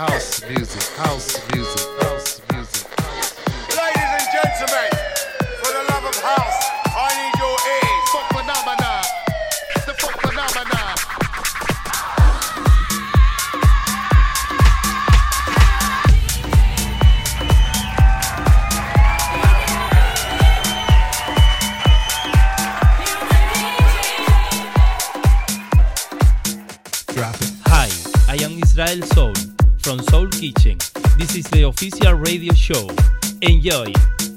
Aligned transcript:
house 0.00 0.42
music, 0.48 0.82
house 0.96 1.46
music, 1.52 1.86
house 2.00 2.40
music. 2.54 2.88
Ladies 3.76 4.10
and 4.16 4.26
gentlemen, 4.32 4.90
for 5.60 5.72
the 5.74 5.92
love 5.92 6.04
of 6.06 6.16
house. 6.22 6.79
Radio 32.50 32.56
Show. 32.56 32.88
Enjoy! 33.42 34.29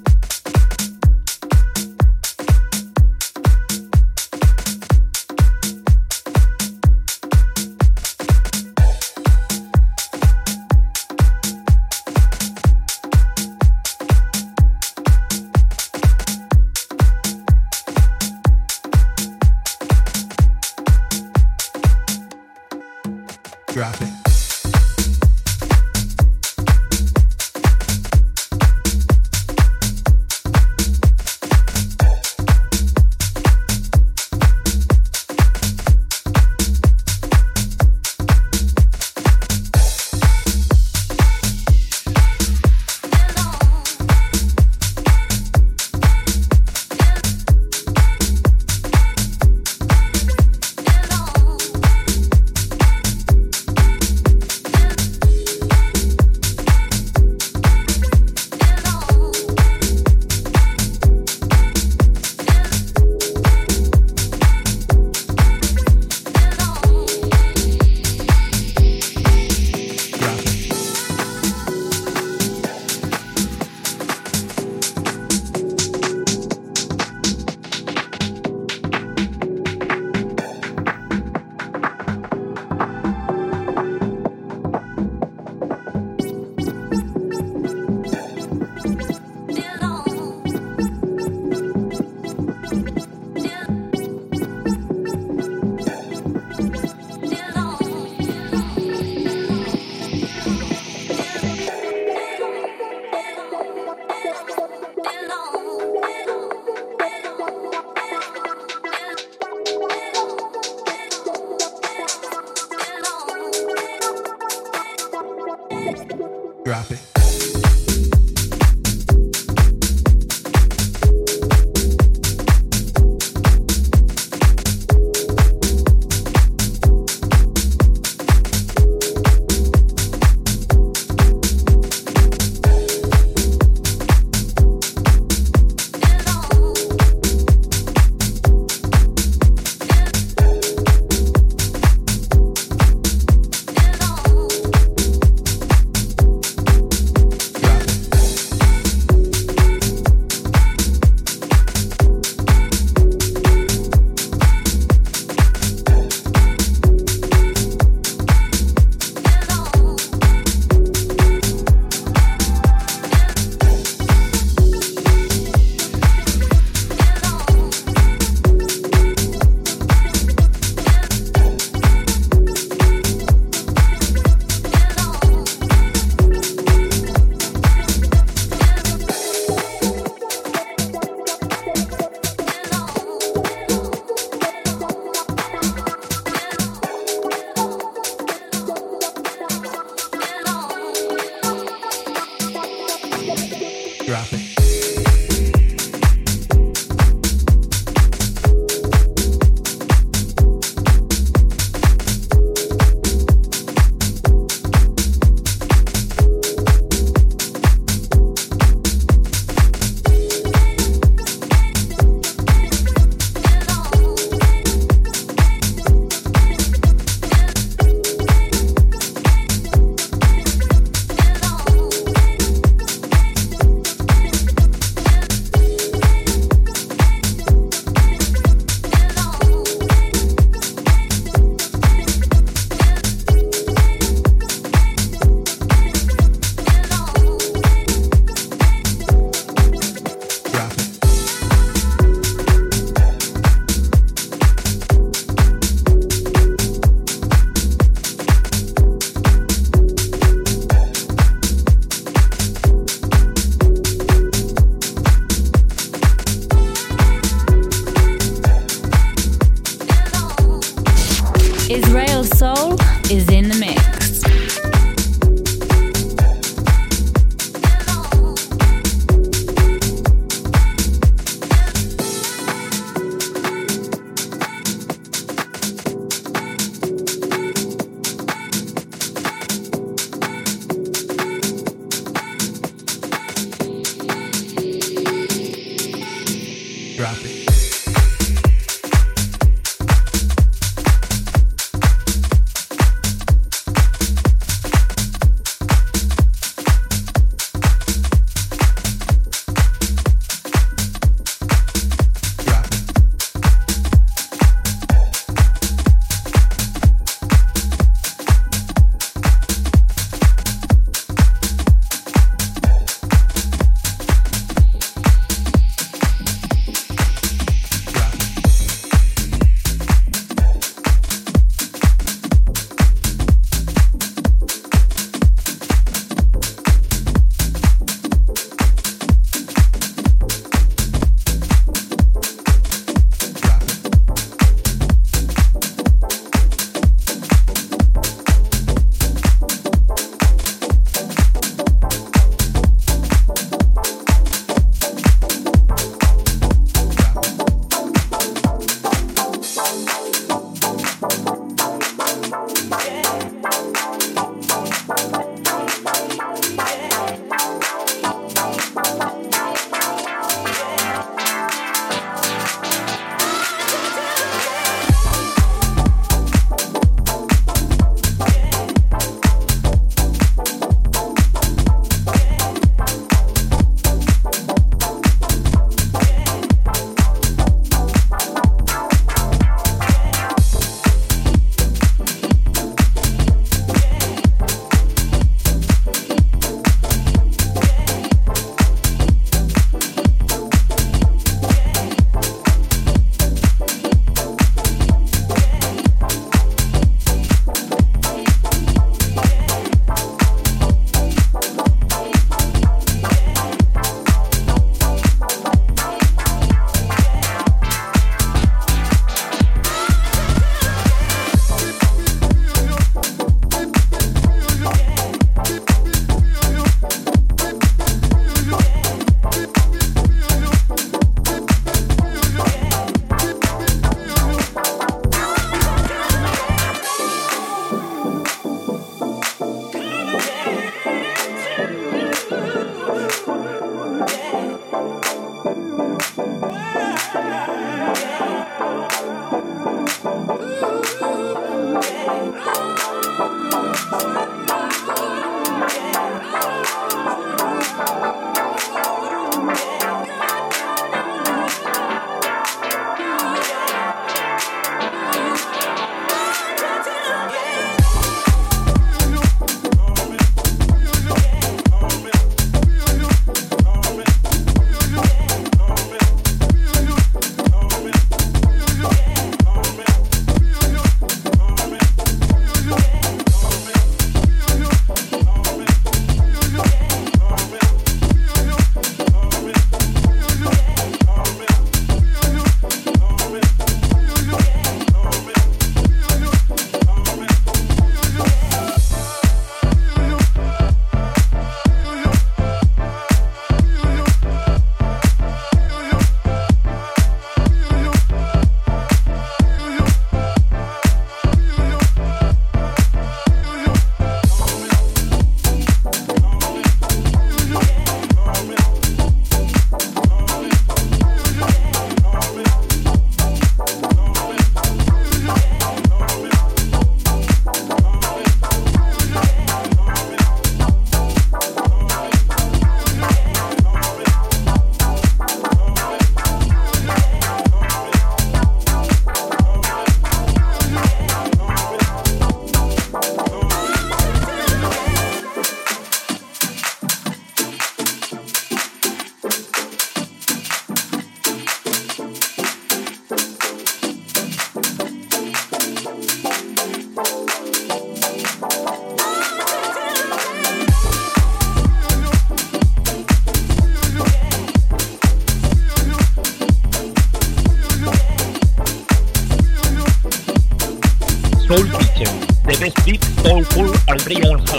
All 563.25 563.44
full 563.46 563.72
al 563.88 563.98
brillo. 564.03 564.53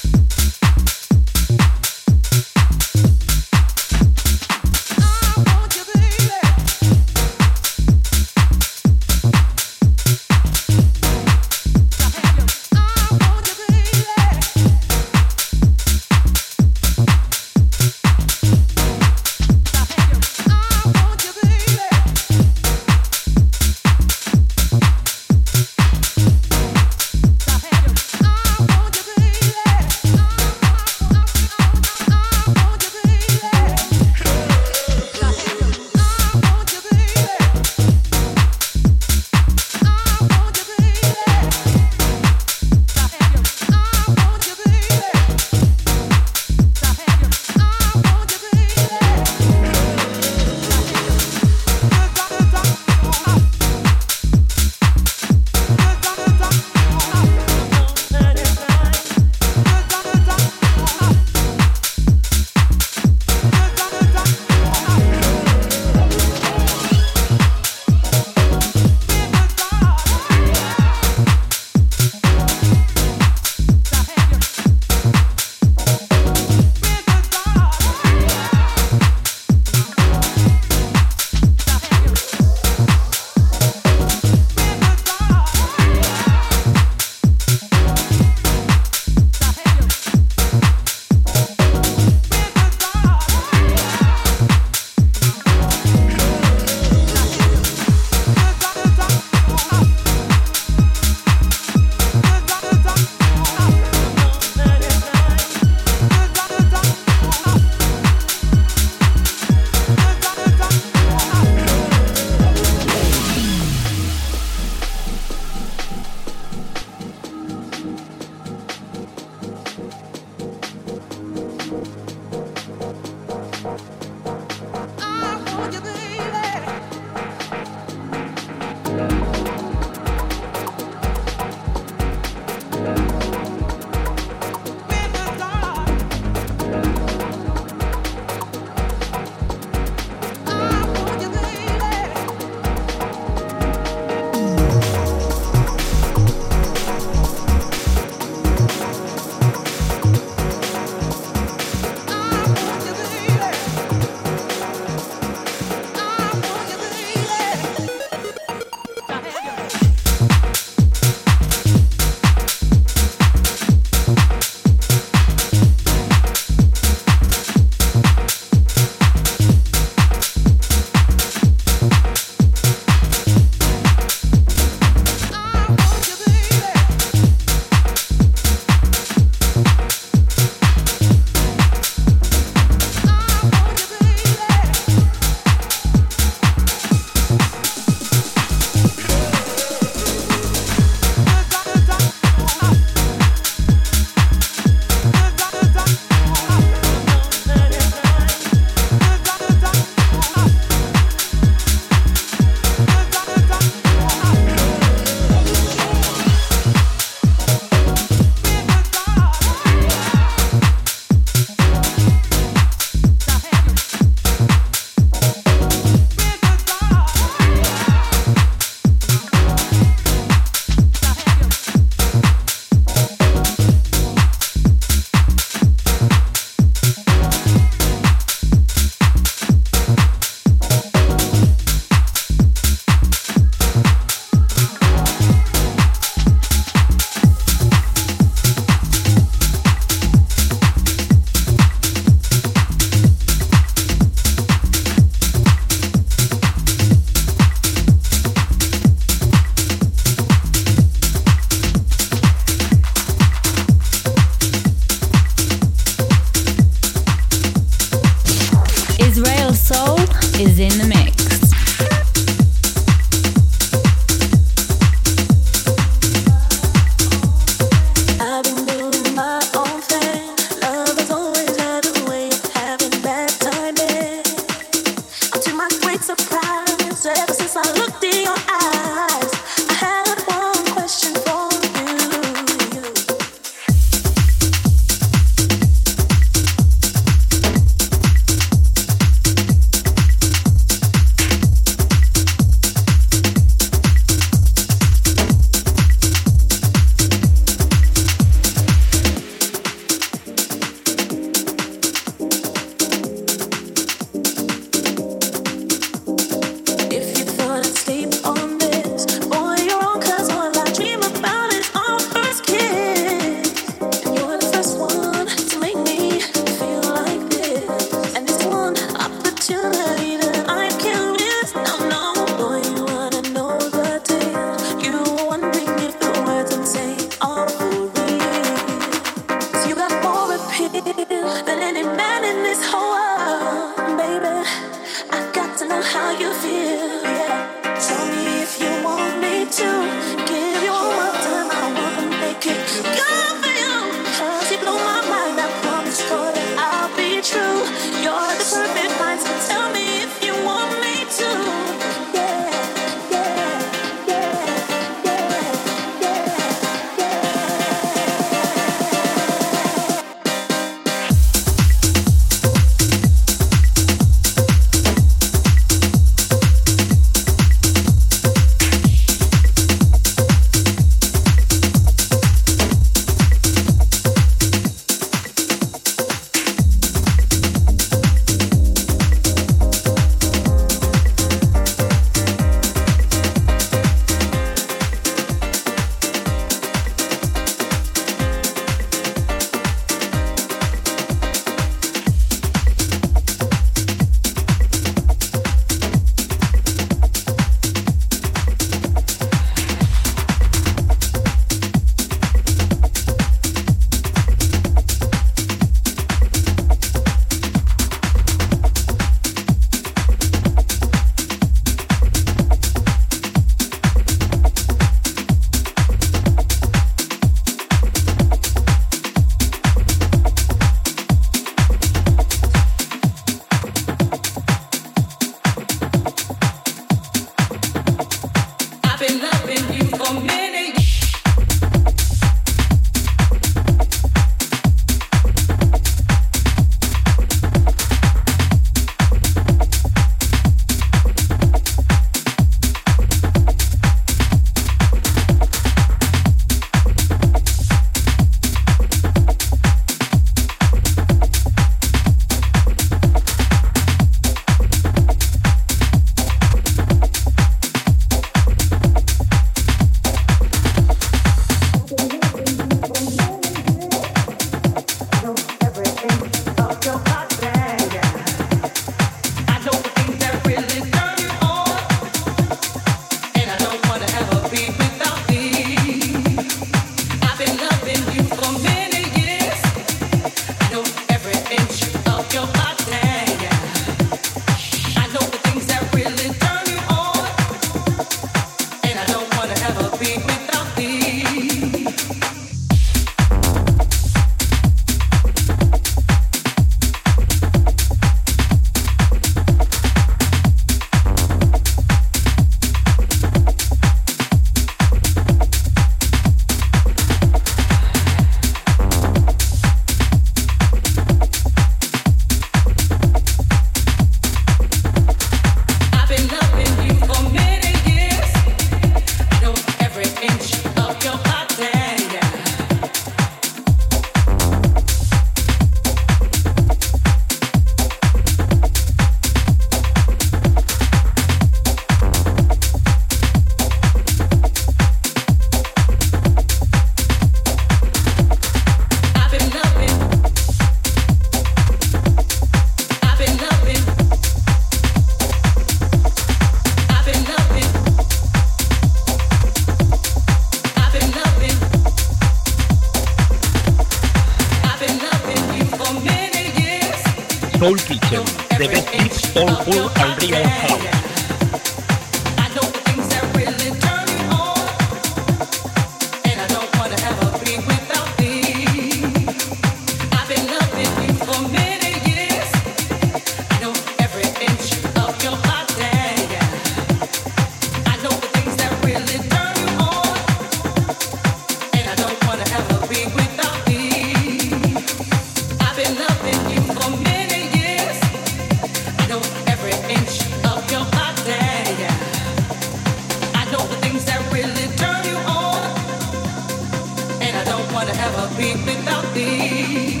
wanna 597.72 597.92
ever 597.92 598.28
be 598.36 598.54
without 598.64 599.04
thee. 599.14 600.00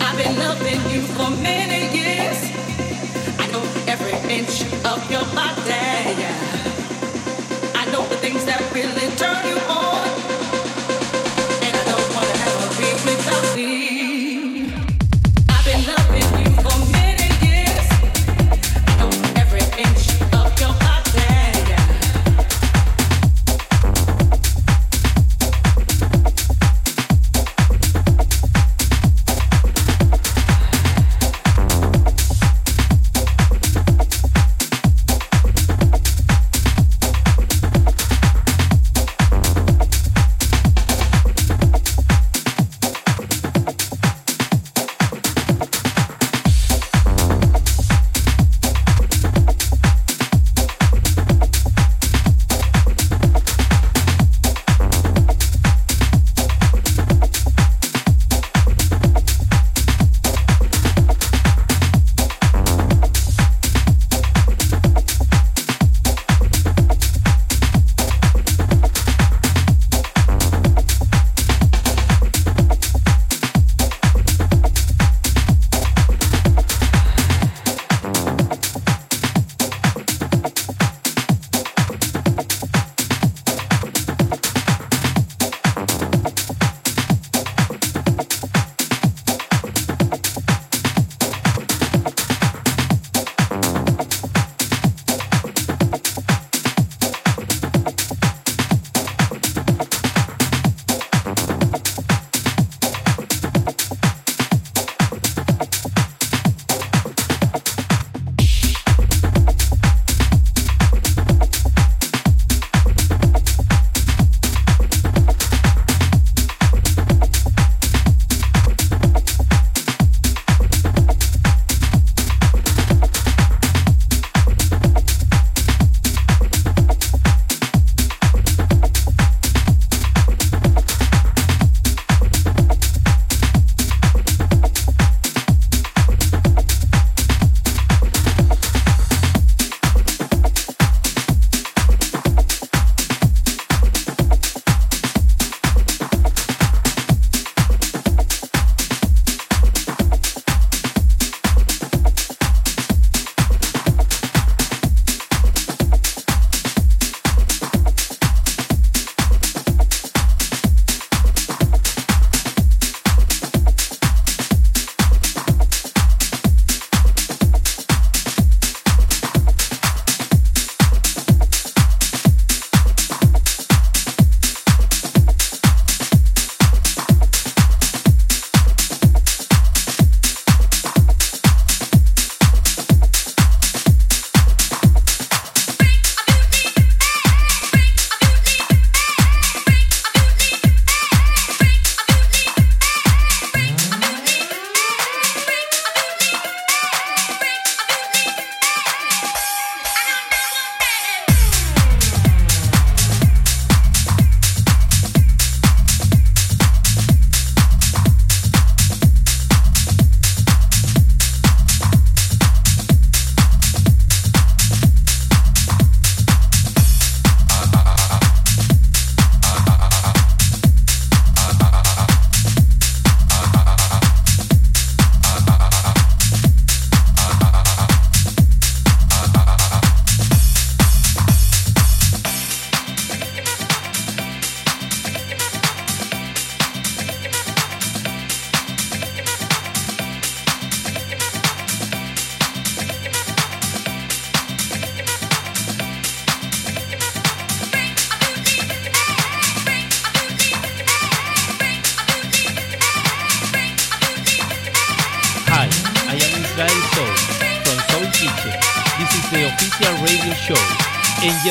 I've 0.00 0.16
been 0.16 0.38
loving 0.38 0.80
you 0.90 1.02
for 1.16 1.30
many 1.42 1.80
years. 1.98 2.38
I 3.38 3.46
know 3.52 3.62
every 3.86 4.16
inch 4.30 4.62
of 4.84 5.10
your 5.10 5.24
body. 5.34 6.61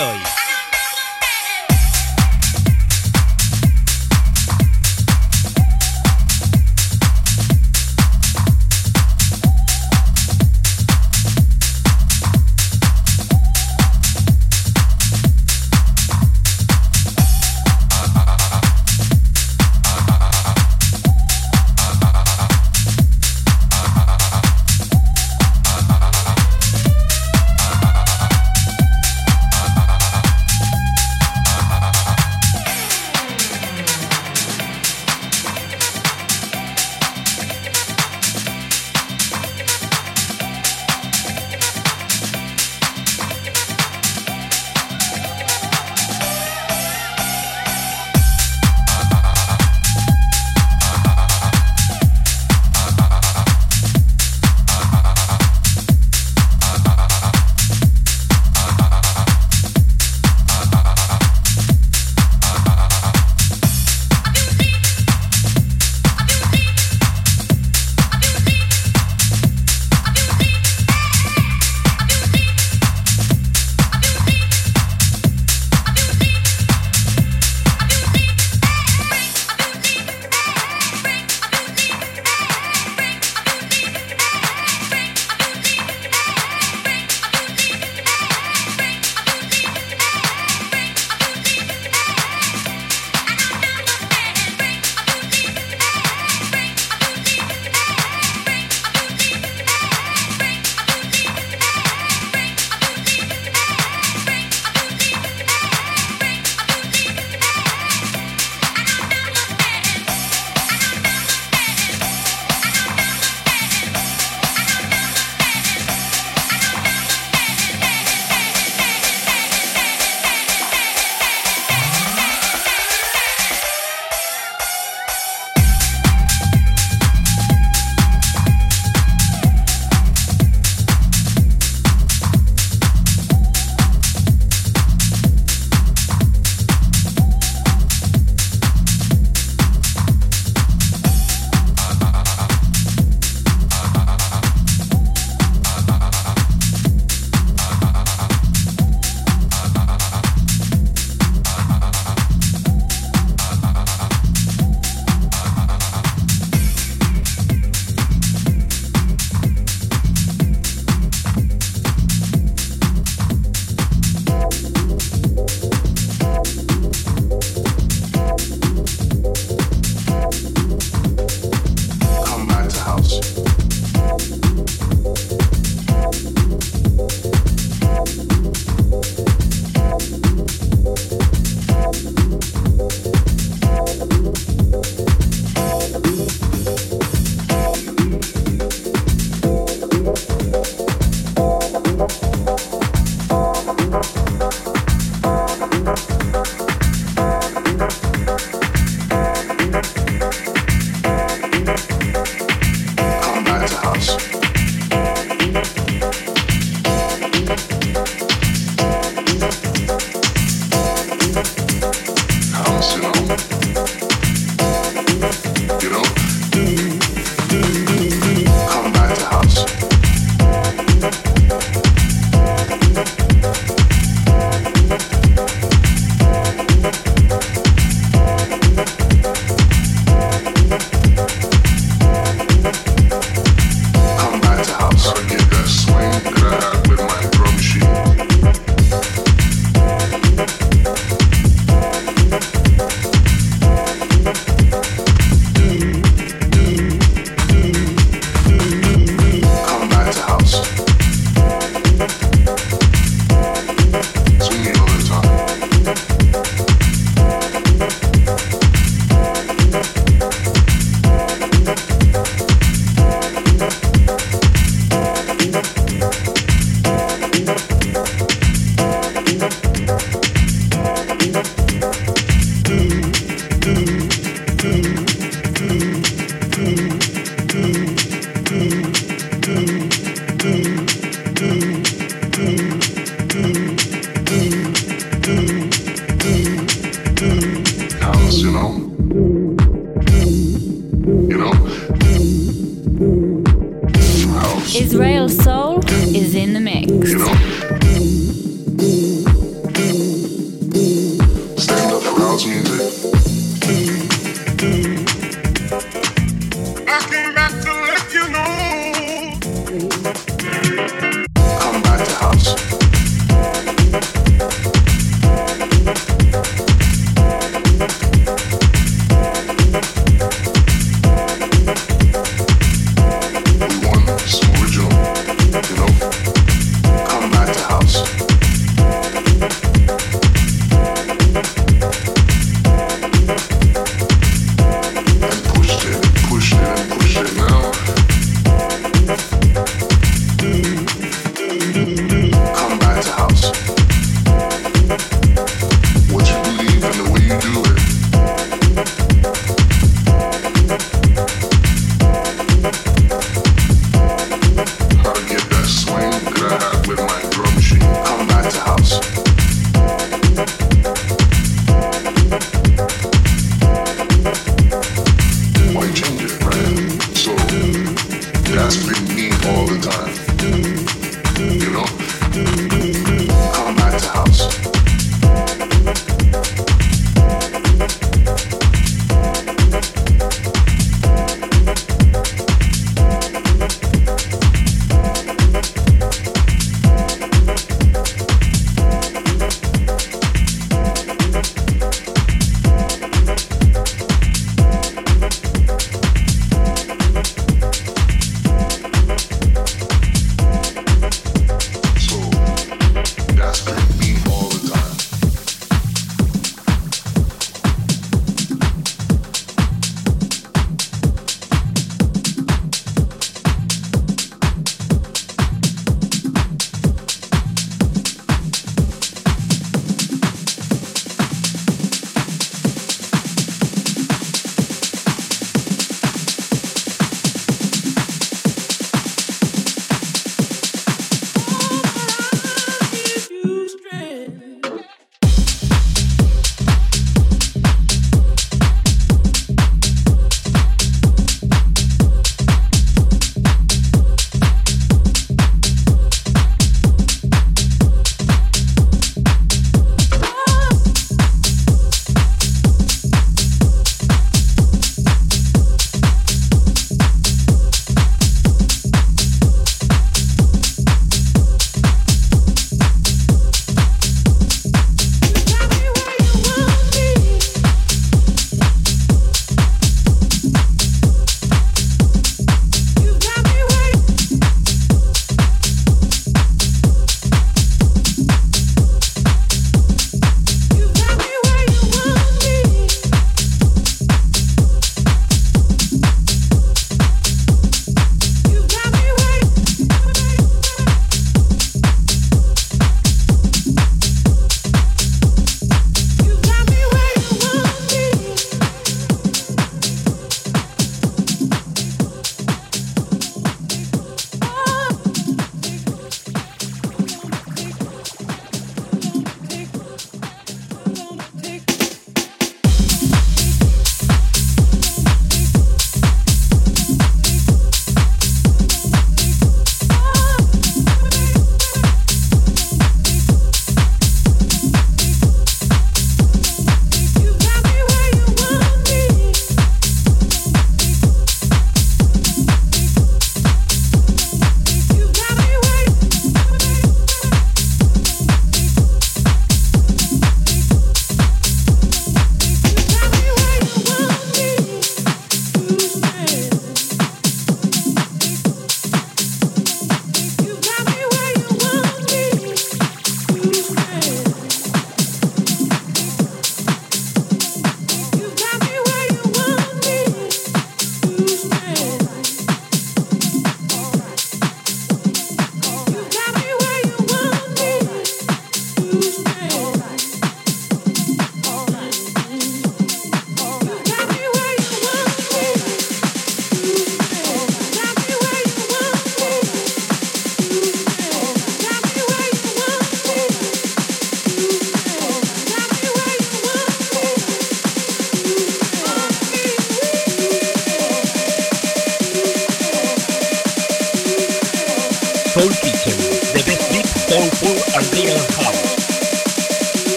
Enjoy. 0.00 0.29
Israel 0.29 0.29